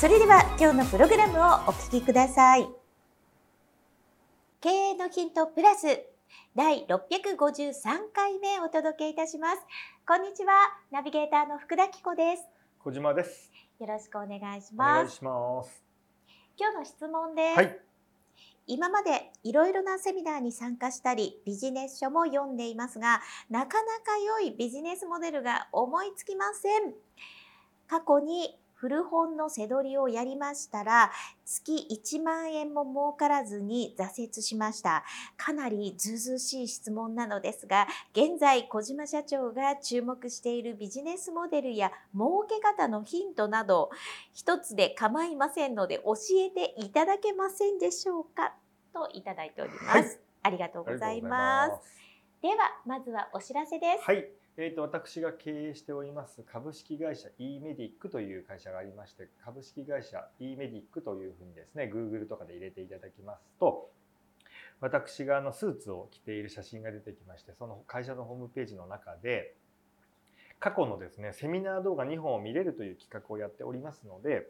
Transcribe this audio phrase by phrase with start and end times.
[0.00, 2.68] それでは今日のプログラムをお聞きください。
[4.60, 5.86] 経営のヒントプラス
[6.56, 9.58] 第653回目お届けいたします。
[10.06, 10.52] こんにちは
[10.90, 12.42] ナビゲーターの福田紀子です。
[12.80, 13.52] 小島です。
[13.78, 14.98] よろしくお願いしおます。
[14.98, 15.84] 願いします。
[16.58, 17.78] 今日の質問です、はい。
[18.66, 26.94] 今までいろいろなセミナーに参加したりビジネス書も読んでいますがなかなか良いビジネスモデルが思いつきません。
[27.88, 31.12] 過去に古本の背取りをやりましたら
[31.44, 35.04] 月1万円も儲からずに挫折しました。
[35.36, 43.90] かなりずうずうしい質問なのですが現在小島社長が注目しているビジネスモデルや儲け方のヒントなど
[44.34, 48.52] 一つで構いませんので教えていただけませんでしょうか？
[48.92, 50.18] といただいております、はい。
[50.42, 52.02] ありがとうございありがとうございます。
[52.42, 63.88] ではまずはお知らせです、はい、えー、と私が経営しております株式会社 e メディックという会社がありまして株式会社 e メディックというふうにですね Google とかで入れていただきますと
[64.80, 69.54] 私があのスーツを着ている写真が出てきましてその会社のホームページの中で
[70.60, 74.46] 過去のですねセミナー動画2本を見れるという企画をやっておりますので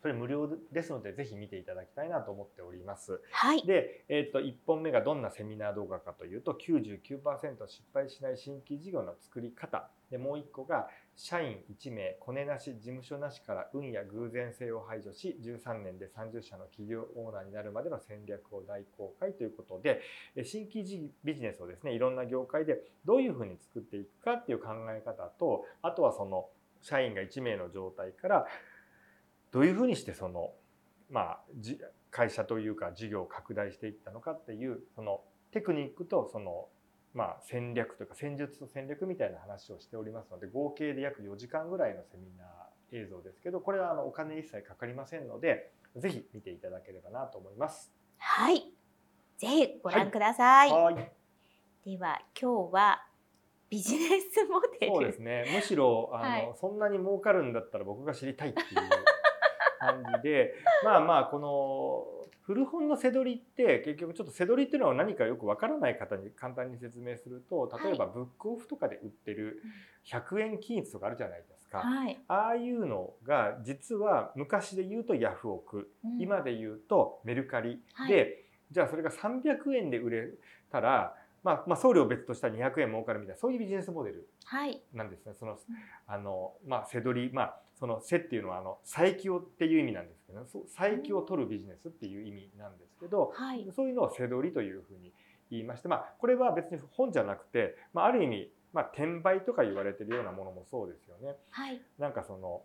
[0.00, 3.20] それ無料ですのでぜひ見ていただきたいなと思っております。
[3.30, 20.00] はいで、えー、と1本目がどんなセミナー動画かというと99%失敗しない新規事業の作り方でもう1個が社員1名コネなし事務所なしから運や偶然性を排除し13年で30社の企業オーナーになるまでの戦略を大公開ということで
[20.36, 26.46] え新規事ビジネスをですねいろんな業界でどういうふうに作っていくかっていう考え方とあとはその
[26.80, 28.46] 社員が1名の状態から
[29.50, 30.52] どういうふうにしてその
[31.10, 31.78] まあじ
[32.10, 35.20] 会社というか事業を拡大していったのかっていうその
[35.52, 36.68] テクニックとその
[37.14, 47.92] まあ戦略というか戦術と戦略みたいな話をしておりますので合計で約4時間ぐらいのセミナー映像ですけどこれはあのお金一切かかりませんのでぜひ見ていただければなと思います。
[48.18, 48.72] はい。
[49.38, 50.94] ぜひご覧ください、はい、
[51.84, 53.06] では今日は
[53.70, 54.92] ビジネスモデル。
[54.94, 55.44] そうですね。
[55.54, 56.52] むしろあの、はい。
[56.60, 58.66] そんなに儲かるんだったら僕が知りたいっていう
[59.78, 69.62] 感じで、 まあまあこの古本の背取りって結局ちょっと背取りっていうのは何かよくわからない方に簡単に説明すると、例えばブックオフとかで売ってる
[70.06, 71.80] 100円均一とかあるじゃないですか。
[71.80, 76.20] はい、ああいうのが実は昔で言うとヤフオク、うん。
[76.20, 77.82] 今で言うとメルカリ。
[77.92, 78.08] はい。
[78.08, 80.30] で、じゃあそれが300円で売れ
[80.70, 85.34] たら、まあ、まあ送料別としたら200円儲かるみたいなそういうビジネスモデルはい、なんですね。
[85.38, 85.58] その
[86.06, 95.12] あのまあ背取りまあその背っていうのはあの佐伯をっていう意味なんですけど、そう佐伯を取るビジネスっていう意味なんですけど、はい、そういうのを背取りというふうに
[95.50, 101.36] 言いまして、まあこれは別に本じゃなくて、まあある意味まあ転売とか言われてるようなものもそうですよね。
[101.50, 102.62] はい、なんかその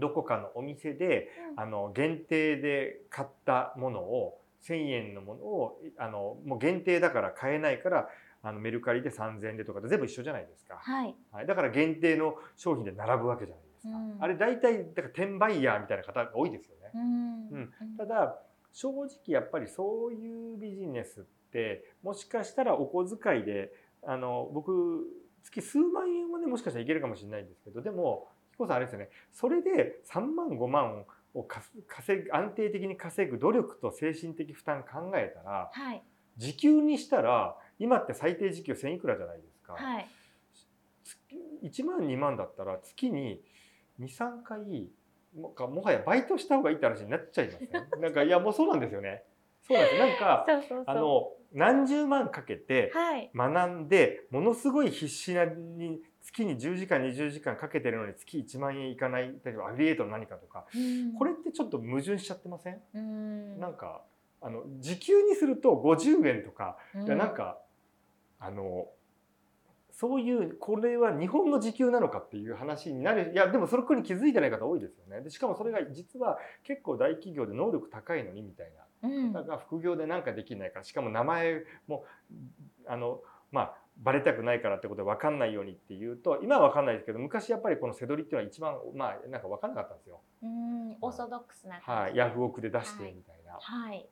[0.00, 1.60] どこかのお店でうん。
[1.60, 8.08] あの限定で買ったものを1,000円のものをあのもう限定だから買えないから
[8.42, 10.76] あのメルカリで3,000円でとかで全部一緒じゃないですか。
[10.80, 13.96] はい、はい、だから限定の商品で並ぶわけじゃないですか？
[13.98, 14.16] うん。
[14.20, 16.90] あれ大体だから転売ヤーみたいな方が多いですよね。
[16.94, 17.48] うん。
[17.82, 17.96] うん。
[17.96, 18.38] ただ
[18.72, 23.72] 正直やっぱりそういうビジネスってもしかしたらお小遣いで
[24.02, 25.04] あの僕
[25.42, 29.10] 月数万円はねもしかしたらいけるかもしれないんですけどでも彦さんあれですよね。
[29.32, 31.04] それで3万5万
[31.34, 36.02] を稼ぐ安定的に稼ぐ努力と精神的負担考えたらはい、
[36.36, 39.72] 時給にしたら今って最低時給1000いくらじゃないですか。
[39.74, 40.06] はい、
[41.02, 43.42] 月1万2万だったら月に
[44.06, 44.88] 23回
[45.36, 47.70] もかもはやバイトした方がいいって話になっちゃいません？
[48.02, 49.24] なんかいやもうそうなんですよね。
[49.62, 49.98] そうなんです。
[49.98, 50.46] なんか。
[50.86, 60.64] あの何十万かけてはい、学んでものすごい必死なに月に10時間20時間かけてるのに月1万円いかない例えばアフィリエイトの何かとか。
[60.74, 61.12] うん。
[61.14, 62.80] これってちょっと矛盾しちゃってません？
[62.94, 63.60] うん。
[63.60, 64.02] なんか
[64.40, 66.78] あの時給にすると50円とか。
[66.94, 67.18] うん。
[67.18, 67.58] なんか
[68.38, 68.88] あの
[69.92, 73.32] そういうこれは日本の時給なのかっていう話になる。
[73.32, 75.20] いやでもそれこに気づいてない方多いですよね。
[75.20, 78.72] でしかもそれが実は結構大企業で能力高いのにみたい
[79.02, 79.32] うん。
[79.32, 80.80] な方が副業でなんかできないか。
[80.80, 82.04] らしかも名前も
[82.86, 90.20] あのまあバレたくないからってことで分かんないようにっていうと今は分かんないですけど昔やっぱりこの背取りっていうのは一番まあなんか分かんなかったんですよ。
[90.42, 90.96] うん。
[91.00, 94.08] オーソドックスなはい、ヤフオクで出してみたいな、はい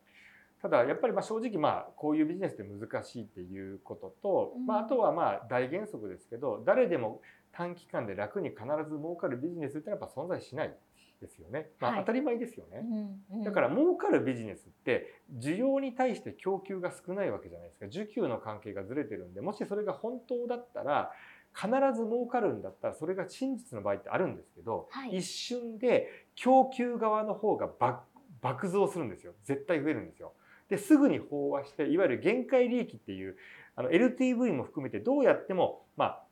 [0.63, 4.67] ただやっぱりまあ正直まあこういうビジネスって難しいっていうことと、うん。
[4.67, 7.23] まあ、あとはまあ大原則ですけど誰でも
[7.53, 10.77] 短期間で楽に必ず儲かるビジネスってのはやっぱ存在しない
[11.21, 12.01] ですよね、まあ、はい。
[12.01, 12.83] 当たり前ですよね、
[13.31, 13.45] うんうん。
[13.45, 17.87] だから儲かるビジネスって需要に対して供給が少ないわけじゃないですか。
[17.87, 21.11] 需給の関係がずれてるんでもしそれが本当だったら
[21.55, 25.17] 必ず儲かるんだったらそれが真実の場合ってあるんですけど、はい。
[25.17, 28.05] 一瞬で供給側の方が爆
[28.41, 29.35] 爆増するんですよ。
[29.45, 30.33] 絶対増えるんですよ。
[30.71, 33.37] ですぐに飽和していわゆる限界利益っていう
[33.77, 36.23] あの LTV も含めてどうやってもまあ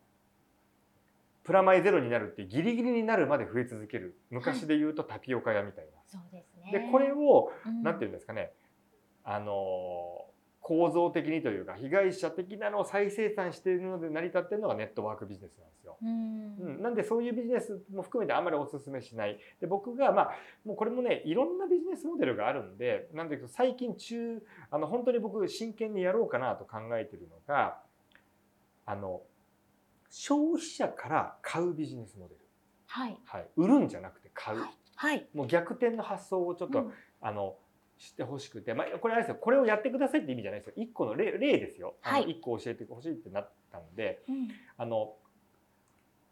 [1.44, 4.18] プラマイゼロになるってギリギリになるまで増え続ける。
[4.30, 5.90] 昔で言うとタピオカ屋みたいな。
[6.06, 6.72] そうですね。
[6.72, 7.82] でこれをうん。
[7.82, 8.52] なんていうんですかね、
[9.24, 10.26] あの
[10.68, 15.96] 構造的にというか被害者的なのを再生産しているので成り立っているのがネットワークビジネスなんですよ。
[16.02, 16.56] うん。
[16.76, 19.38] うん、なんでそういうビジネスも含めてあんまりお勧めしない。
[19.62, 20.30] で僕がまあ
[20.66, 27.78] もうこれもねいろんなビジネスモデルがあるんでなんだけど最近中あの本当に僕真剣にやろうかなと考えてるのが
[28.84, 29.22] あの
[30.10, 32.40] 消費者から買うビジネスモデル、
[32.88, 33.18] はい。
[33.24, 34.62] はい、売るんじゃなくて買う、
[34.96, 35.26] はい。
[35.32, 36.92] もう逆転の発想をちょっと、うん。
[37.22, 37.56] あの
[37.98, 39.36] 知ってほしくて、まあ、これあれですよ。
[39.36, 40.72] これをやってくださいって意味じゃないですよ。
[40.76, 41.96] 一個の例例ですよ。
[42.02, 44.48] あのはい一個教えてほしいってなったのでうん。
[44.76, 45.16] あの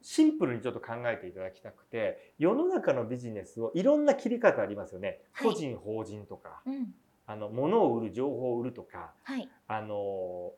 [0.03, 5.49] シンプルにちょっと考えていただきたくて世の中のビジネスをいろんな切り方ありますよね、はい。
[5.49, 6.95] 個人法人とかうん。
[7.27, 9.49] あの物を売る情報を売るとかはい。
[9.67, 10.53] あの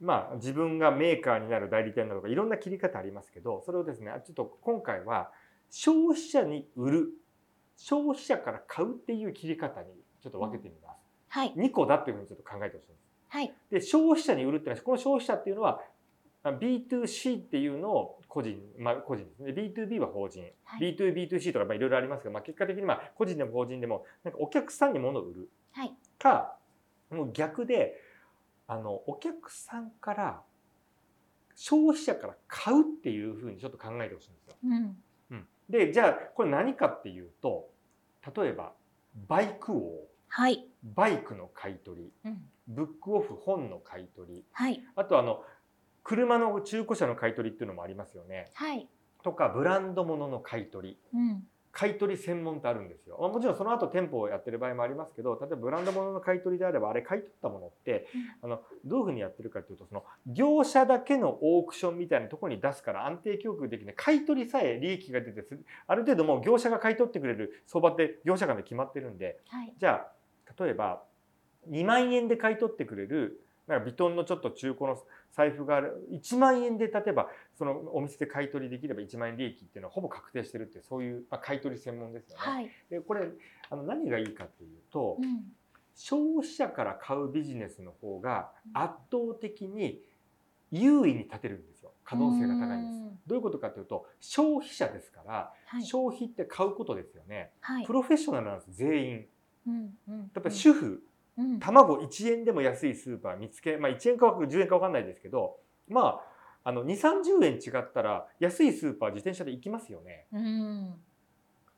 [0.00, 5.32] まあ自分がメーカーになる代理店なのかいろんな切り方ありますけどそれをですねちょっと今回は
[5.70, 7.08] 消費者に売る
[7.80, 9.88] 消費者から買うっていう切り方に
[10.22, 10.98] ちょっと分けてみます。
[11.28, 11.54] はい。
[11.56, 13.08] 2個だっていうふうにちょっと考えてほしいんです。
[13.28, 13.54] はい。
[13.70, 15.80] で消費者に売るっていうのはこの消費者っていうのは
[16.42, 19.52] あ B2C っていうのを個人、まあ、個人ですね。
[19.52, 20.94] B2B は法人、はい。
[20.94, 25.48] B2B2C とかまあいろいろありますけど、まあ、結果的にまあ個人でも法人でもなんかお客さんに物を売る。
[25.72, 25.94] はい。
[26.18, 26.56] か
[27.10, 27.98] もう逆で
[28.66, 30.42] あのお客さんから
[31.56, 34.56] 消費者から買うっていうふうにちょっと考えてほしいんですよ。
[34.64, 34.96] うんうん、
[35.70, 37.68] でじゃあこれ何かっていうと
[38.36, 38.72] 例えば
[39.28, 40.64] バイク王はい。
[40.94, 42.42] バイクの買い取りうん。
[42.68, 44.82] ブックオフ本の買い取りはい。
[44.94, 45.42] あとあの
[46.04, 48.46] 車の中古車の買い取りっていうのもありますよね。
[48.54, 48.88] はい。
[49.22, 50.98] とかブランド物の買い取り。
[51.14, 53.16] うん買い取り専門ってあるんですよ。
[53.20, 58.06] まあもちろんその後店舗をやってる場合もありますけど例えばブランド物の買い取りであればあれ買い取ったものって、
[58.42, 63.94] あのどういうふうにやってるかというとその業者だけのオークションみたいなところに出すから安定供給できない。
[63.96, 69.74] 買い取りさえ利益が出てすある程度もう業者が買い取ってくれる相場って業者間で決まってるんではい。
[69.78, 71.02] じゃあ例えば
[71.70, 74.98] 2万円で買い取ってくれるなんかビトンのちょっと中古の
[75.32, 76.06] 財布がある。
[76.10, 82.42] 1万円で例えばそのお店で買い取りできれば1万円利益っていうのはほぼ確定してるってそういう、まあ、買い取り専門ですよね。
[82.42, 82.70] はい。
[82.90, 83.28] でこれ
[83.70, 85.44] あの何がいいかっていうと、うん。
[85.94, 90.00] 消費者から買うビジネスの方が圧倒的に
[90.70, 91.92] 優位に立てるんですよ。
[92.04, 92.94] 可能性が高いんです。
[92.94, 93.18] うん。
[93.26, 95.84] どういうことかというと消費者ですから、はい。
[95.84, 97.50] 消費って買うことですよね。
[97.60, 97.86] はい。
[97.86, 99.26] プロフェッショナルなんです全員。
[99.66, 101.02] うんうんやっぱり主婦、
[101.38, 101.60] うん。
[101.60, 105.58] 卵1円でも安いスーパー見つけ、まあ、1円か10円か分かんないですけど
[105.88, 106.20] ま
[106.64, 110.26] ああの2 3 0円違ったら安いスーパー自転車で行きますよね。
[110.32, 110.94] うん。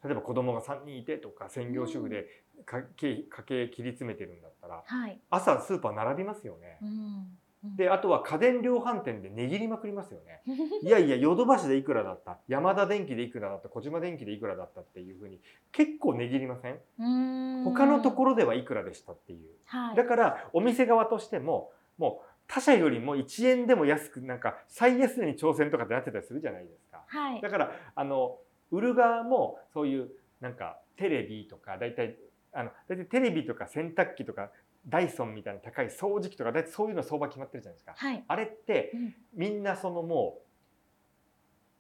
[0.05, 2.27] 例えば子供が3人いてとか専業主婦で
[2.67, 5.21] 家計家計切り詰めてるんだったらはい。
[5.31, 6.79] 朝スーパー並びますよね。
[6.83, 10.43] うんうんであとは家電量販店で値切りまくりますよね。
[10.83, 12.39] いやいやヨドバシでいくらだった？
[12.49, 13.69] 山田電機でいくらだった？
[13.69, 15.39] 小島電機でいくらだったっていうふうに
[15.71, 17.65] 結構値切りません？
[17.65, 19.49] 他のところではいくらでしたっていう。
[19.67, 19.97] はい。
[19.97, 27.05] だからお店側としてももう他社よりも1円でも安くなんか最安値に挑戦とかってなってたりするじゃないですか。
[27.07, 27.41] はい。
[27.41, 28.39] だからあの
[28.73, 32.17] 売る側もそういうなんかテレビとか大体
[32.53, 34.51] あの大体テレビとか洗濯機とか
[34.87, 37.95] ダイソンみたいな高い掃除機とか大体そういうの相場決まってるじゃないですか。
[37.97, 40.43] はいあれってうんみんなそのもう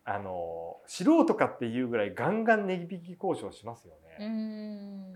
[0.05, 4.29] あの素人かっていうぐらいガンガン値引き交渉しますようね。
[4.29, 5.13] ん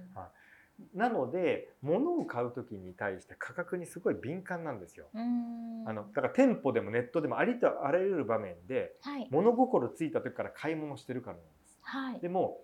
[0.94, 5.06] なので物を買う時に対して価格にすごい敏感なんですよ。
[5.14, 11.78] うんあのだから店舗でもネットでもありとあらゆる場面ではい物心ついた時から買い物してるからなんです。
[11.82, 12.60] はいでも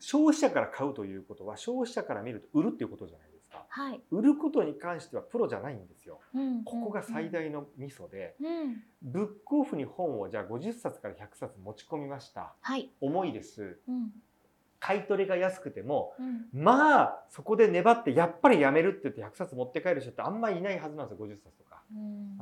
[0.00, 3.64] 消費者から買うということは消費者から見ると売るっていうことじゃないですか。
[3.68, 6.20] はい売ることに関してはプロじゃないんですよ。
[6.34, 12.54] うんここが最大のミソで、うんブックオフに本をじゃあ50冊から100冊持ち込みました。
[12.60, 13.78] はい重いです。
[13.88, 14.10] うん
[14.78, 21.82] 買い取りが安くても、うんまあそこで粘ってやっぱりやめるって言って100冊持って帰る人ってあんまりいないはずなんですよ50冊とか。
[21.92, 22.38] うん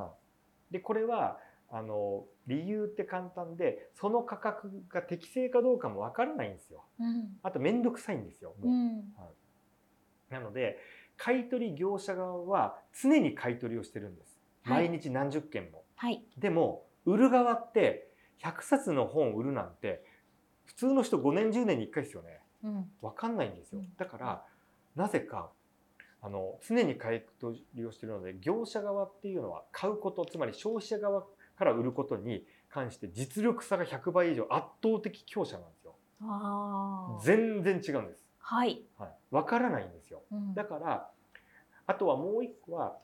[0.71, 1.39] でこれは
[1.71, 6.85] あの理由って簡単でその価格が適正かどうかもわからないんですよ。
[7.01, 8.55] うんあと面倒くさいんですよ。
[8.61, 9.15] もううん
[10.31, 10.79] なので
[11.17, 14.39] 買い取り業者側は常に買い取りをしてるんです。
[14.63, 15.85] はい毎日何十件も。
[15.97, 18.09] はいでも売る側って
[18.43, 20.05] 100冊の本を売るなんて
[20.65, 22.41] 普通の人5年10年に1回ですよね。
[22.63, 23.95] うん分かんないんですようん。
[23.97, 24.45] だから
[24.97, 25.51] なぜか
[26.23, 31.27] あの常に買い取りをしているので業者側っていうのは買うことつまり消費者側
[31.57, 35.95] から売ることに関して実力差が100倍以上圧倒的強者なんですよ。
[37.23, 38.25] 全然違うんです。
[38.39, 40.23] はいはい、分からないんですよ。
[40.31, 41.11] うんだから
[41.87, 42.97] あとはもう一個は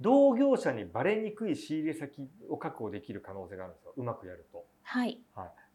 [0.00, 4.64] 同業者にバレにくい仕入れ先を確保できる可能性があるんですようまくやると。
[4.82, 5.20] はい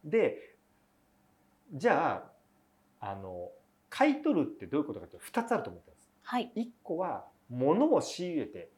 [0.03, 0.55] で
[1.73, 2.23] じゃ
[2.99, 3.51] ああの
[3.89, 6.09] 買い取るってどういうことかというと2つあると思ってます。
[6.23, 8.69] はい1個は物を仕入れて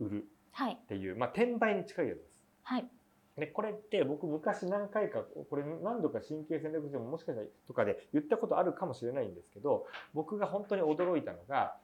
[0.00, 2.29] 売るはいっていう、まあ、転売に近いやつです。
[2.62, 2.88] はい。
[3.36, 11.74] でこれって僕昔何回かこれ何度か神経戦略上ももしかしたらとかで言ったことあるかもしれないんですけど僕が本当に驚いたのが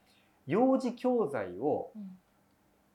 [0.45, 2.17] 幼児教材をうん。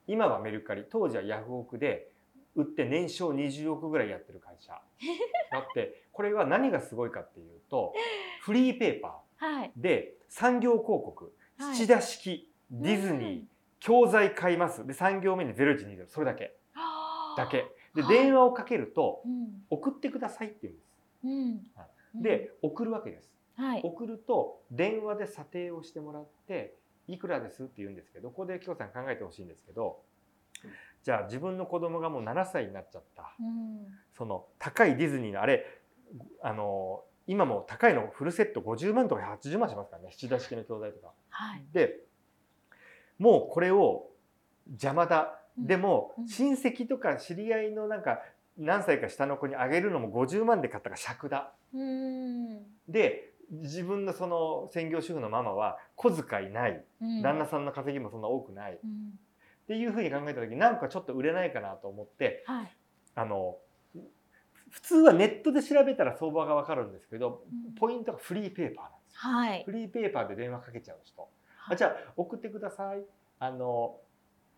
[0.05, 2.09] 今はメルカリ当時はヤフオクで
[2.57, 4.73] 売って年商20億ぐらいやってる会社。
[5.51, 7.93] だってこれは何がすごいかっていうと
[8.41, 9.71] フリーペーパはい。
[9.77, 11.33] ーで産業広告。
[11.57, 11.75] はい。
[11.75, 13.39] 土田式ディズニー。
[13.39, 13.49] うん。
[13.79, 14.85] 教材買います。
[14.85, 16.55] で3行目に0120それだけ
[17.37, 17.65] だけ。
[17.95, 18.15] ではい。
[18.15, 19.63] 電話をかけるとうん。
[19.69, 22.21] 送ってくださいって言うんです。
[22.21, 23.31] で送るわけです。
[23.55, 23.81] はい。
[23.83, 26.75] 送ると電話で査定をしてもらって
[27.07, 29.99] いくらですって言うんですけどここで京さん考えてほしいんですけど
[31.03, 33.33] じゃあ自分の子供がもう7歳になっちゃった。
[33.39, 33.87] うん。
[34.17, 35.65] その高いディズニーのあれ
[36.41, 40.09] あの今も高いのフルセット50万とか80万しますからね。
[40.11, 41.13] 七田式の教材とか。
[41.29, 41.65] はい。
[41.71, 41.99] で
[43.19, 44.09] もうこれを
[44.69, 45.37] 邪魔だ。
[45.37, 46.27] うんでもうん。
[46.27, 48.19] 親戚とか知り合いのなんか
[48.57, 51.51] 何歳か下の子にあげるのも50万で買ったから尺だ。
[51.73, 52.63] うん。
[52.87, 56.83] で自分のその専業主婦のママは小遣いない。
[57.01, 57.21] うん。
[57.21, 58.73] 旦那さんの稼ぎもそんな多くない。
[58.73, 59.19] っうん。
[59.67, 62.71] ていうふうに考えた時なんかちょっと売れないかなと思ってはい。
[63.15, 63.57] あの
[64.69, 67.75] 普通はネットで調べたら相場が分かるんですけどうん。
[67.75, 69.19] ポイントがフリーペーパーなんですよ。
[69.21, 69.63] はい。
[69.65, 71.21] フリーペーパーで電話かけちゃう人。
[71.21, 71.29] はい。
[71.73, 73.03] あじゃあ送ってください。
[73.39, 73.97] あの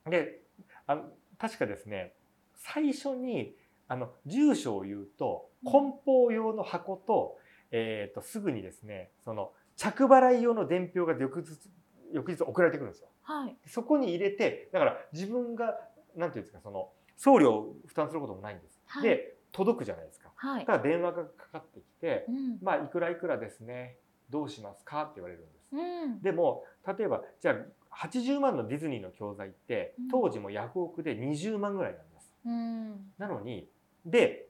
[0.10, 0.42] で
[0.88, 1.04] あの
[1.38, 2.14] 確かですね
[2.56, 3.56] 最初に
[3.88, 7.38] あの住所を言うとうん梱包用の箱と,、
[7.72, 11.70] えー、とすぐにですねその着払い用の伝票が翌日
[12.12, 13.10] 翌日送られてくるんですよ。
[13.24, 15.78] はいそこに入れてだから自分が
[16.16, 18.80] なんていうんですかその送料を負担することもないんです。
[18.86, 20.32] はいで届くじゃないですか。
[20.36, 23.98] はいただ電話がかかってきてうん「まあいくらいくらですね
[24.30, 25.76] どうしますか?」って言われるんです。
[25.76, 26.64] うんでも
[26.98, 27.56] 例えばじゃあ
[27.98, 32.34] 80万のディズニーの教材ってうん当時もヤフオクで20万ぐらいなんです。
[32.46, 33.70] うんなのに
[34.06, 34.48] で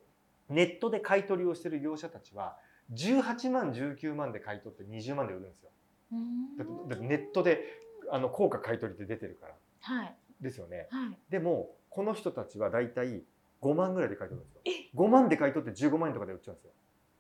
[0.50, 2.58] ネットで買い取りをしてる業者たちは
[2.94, 5.70] 18万19万で買い取って20万で売るんですよ。
[6.14, 7.64] うんだってネットで
[8.12, 10.88] あの高価買い取りって出てるからはいですよね。
[10.92, 13.24] はいでもこの人たちはだいたい
[13.62, 14.62] 5万ぐらいで買い取るんですよ。
[14.96, 16.72] 5万で買い取って15万円とかで売っちゃうんですよ。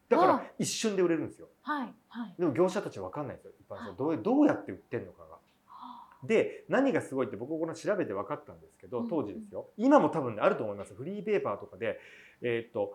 [0.07, 1.47] だから一瞬で売れるんですよ。
[1.63, 5.34] はいはいでも業者たちは分かんないんですよ一般の人どうどうやって売ってんのかが。
[6.23, 9.07] で何がすごいって僕この調べて分かったんですけどうん。
[9.09, 9.67] 当時ですよ。
[9.77, 10.93] 今も多分ねあると思います。
[10.93, 11.99] フリーペーパーとかで
[12.41, 12.93] えっ、と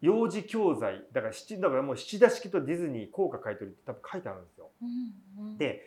[0.00, 4.70] 幼児教材だから七だからもう七田式とディズニー効果買い取りって多分書いてあるんですよ。
[4.82, 4.84] う
[5.42, 5.58] んうん。
[5.58, 5.86] で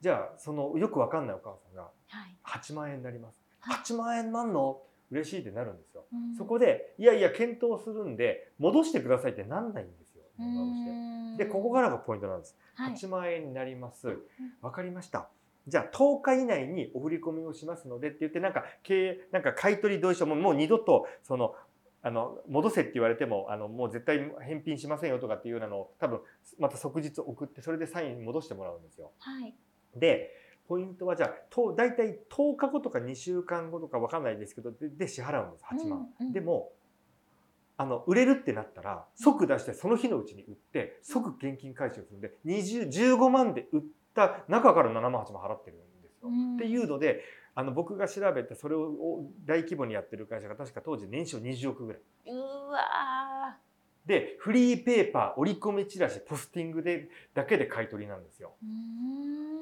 [0.00, 2.36] じゃあそのよく分かんないお母さんがはい。
[2.44, 3.40] 8万円になります。
[3.60, 3.78] はい。
[3.78, 4.82] 8万円なんの？
[5.10, 6.04] 嬉しいってなるんですよ。
[6.12, 6.36] うん。
[6.36, 10.07] そこでいやいや検討するんで戻してくださいってなんないんです
[11.36, 12.56] でここからがポイントなんです。
[12.74, 14.18] はい8万円になります。
[14.62, 15.28] わかりました。
[15.66, 21.54] じゃあ10日以内にお振り込みをしますのでって言ってなんか経営なんか買い取り同意書ももう二度とその
[22.02, 26.20] あの戻せって言われてもあのもう絶対返品しませんよとかっていうようなのを多分
[26.58, 29.10] また即日送ってそれでサイン戻してもらうんですよ。
[29.18, 29.54] はい
[29.96, 30.30] で
[30.68, 36.08] ポイントはじゃあと大体10日後とか2週間後とかわかんないですけどでで支払うんです8万。
[36.20, 36.72] うんうんでも
[37.80, 43.82] あの売れるってなったら即出してその日のうちに売って即現金回収するんで20 15万で売っ
[44.14, 46.28] た中から7万8万払ってるんですよ。
[46.28, 47.22] うんっていうので
[47.54, 53.56] あの僕が調べてそれを大規模にやってる会社が確か当時年商20億ぐらいうわ
[54.06, 58.54] でフリーペーパー折り込みチラシポスティングでだけで買い取りなんですよ。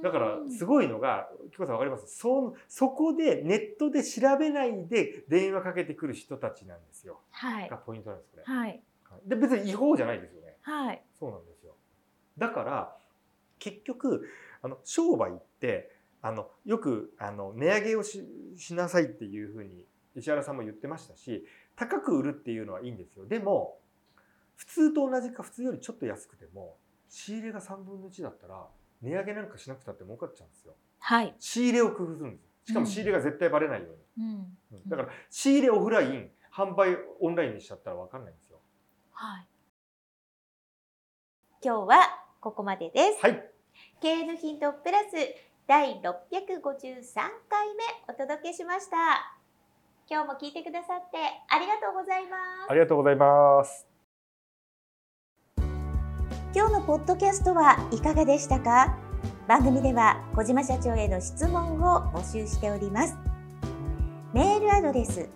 [0.07, 2.07] だからすごいのが、キコさんわかります？
[2.19, 7.21] そそこでネットで調べないで電話かけてくる人たちなんですよ。
[7.31, 8.43] はいがポイントなんですこれ。
[8.45, 8.83] はい
[9.25, 10.57] で別に違法じゃないですよね。
[10.63, 11.75] はいそうなんですよ。
[12.39, 12.97] だから
[13.59, 14.29] 結局
[14.63, 15.91] あの商売って
[16.23, 18.25] あのよくあの値上げをし
[18.57, 21.45] しなさいっていうふうに石原さんも言ってましたし
[21.77, 23.79] 高く売るっていうのはいいんですよでも
[24.57, 28.67] 普通と同じか普通よりちょっと安くても仕入れが3分の1だったら
[29.07, 31.35] 値上げなんかしなくたって儲かっちゃうんですよはい。
[31.39, 33.87] 仕入れを工夫するんですよしかも仕入れが絶対バレないよ
[34.17, 34.59] うに、うん。
[34.73, 38.59] うんだから仕入れオフライン販売オンラインにしちゃったら分かんないんですよ
[39.13, 39.47] はい。
[41.63, 41.97] 今日は
[42.41, 43.21] ここまでです。
[43.23, 43.43] はい
[44.01, 45.17] 経営のヒントプラス
[45.67, 46.03] 第653
[47.49, 48.97] 回目お届けしました。
[50.09, 52.37] 今日も聞いてくださってありがとうございま
[52.67, 52.71] す。
[52.71, 53.96] ありがとうございます
[56.57, 58.97] 今日のポッドキャストはいかがでしたか？
[59.47, 63.15] 番組では小島社長への質問を募集しております。
[64.33, 65.29] メールアドレス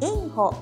[0.00, 0.54] info